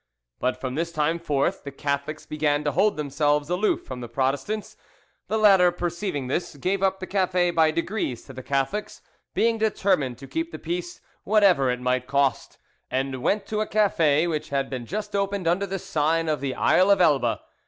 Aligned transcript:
But 0.39 0.59
from 0.59 0.73
this 0.73 0.91
time 0.91 1.19
forth 1.19 1.63
the 1.63 1.69
Catholics 1.69 2.25
began 2.25 2.63
to 2.63 2.71
hold 2.71 2.97
themselves 2.97 3.51
aloof 3.51 3.83
from 3.85 4.01
the 4.01 4.09
Protestants; 4.09 4.75
the 5.27 5.37
latter 5.37 5.71
perceiving 5.71 6.25
this, 6.25 6.55
gave 6.55 6.81
up 6.81 6.99
the 6.99 7.05
cafe 7.05 7.51
by 7.51 7.69
degrees 7.69 8.23
to 8.23 8.33
the 8.33 8.41
Catholics, 8.41 9.03
being 9.35 9.59
determined 9.59 10.17
to 10.17 10.25
keep 10.27 10.51
the 10.51 10.57
peace 10.57 11.01
whatever 11.23 11.69
it 11.69 11.81
might 11.81 12.07
cost, 12.07 12.57
and 12.89 13.21
went 13.21 13.45
to 13.45 13.61
a 13.61 13.67
cafe 13.67 14.25
which 14.25 14.49
had 14.49 14.71
been 14.71 14.87
just 14.87 15.15
opened 15.15 15.47
under 15.47 15.67
the 15.67 15.77
sign 15.77 16.27
of 16.27 16.41
the 16.41 16.55
"Isle 16.55 16.89
of 16.89 16.99
Elba." 16.99 17.41